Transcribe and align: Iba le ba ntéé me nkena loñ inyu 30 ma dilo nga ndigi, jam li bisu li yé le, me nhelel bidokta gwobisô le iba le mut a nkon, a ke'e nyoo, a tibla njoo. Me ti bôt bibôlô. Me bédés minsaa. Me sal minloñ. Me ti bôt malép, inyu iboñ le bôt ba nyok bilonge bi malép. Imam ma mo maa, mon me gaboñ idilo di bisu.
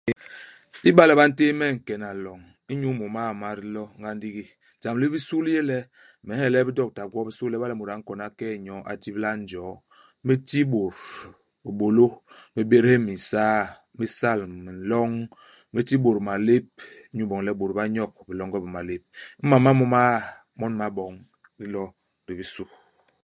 Iba 0.89 1.03
le 1.07 1.13
ba 1.19 1.25
ntéé 1.29 1.51
me 1.59 1.65
nkena 1.75 2.07
loñ 2.23 2.39
inyu 2.73 2.89
30 2.99 3.41
ma 3.41 3.49
dilo 3.59 3.83
nga 3.99 4.09
ndigi, 4.17 4.45
jam 4.81 4.95
li 4.99 5.07
bisu 5.13 5.37
li 5.45 5.51
yé 5.57 5.61
le, 5.69 5.77
me 6.25 6.31
nhelel 6.37 6.65
bidokta 6.67 7.01
gwobisô 7.11 7.45
le 7.49 7.55
iba 7.57 7.67
le 7.69 7.75
mut 7.77 7.89
a 7.93 7.95
nkon, 7.99 8.19
a 8.25 8.29
ke'e 8.37 8.55
nyoo, 8.65 8.81
a 8.89 8.93
tibla 9.01 9.29
njoo. 9.41 9.73
Me 10.25 10.33
ti 10.47 10.59
bôt 10.71 10.95
bibôlô. 11.63 12.07
Me 12.53 12.61
bédés 12.69 12.99
minsaa. 13.07 13.57
Me 13.97 14.05
sal 14.17 14.39
minloñ. 14.65 15.11
Me 15.73 15.79
ti 15.87 15.95
bôt 16.03 16.17
malép, 16.29 16.65
inyu 17.11 17.23
iboñ 17.27 17.41
le 17.45 17.51
bôt 17.59 17.71
ba 17.77 17.83
nyok 17.95 18.11
bilonge 18.27 18.57
bi 18.63 18.69
malép. 18.75 19.03
Imam 19.43 19.61
ma 19.63 19.71
mo 19.79 19.85
maa, 19.95 20.17
mon 20.59 20.73
me 20.79 20.85
gaboñ 20.87 21.13
idilo 21.55 21.83
di 22.25 22.33
bisu. 22.39 22.63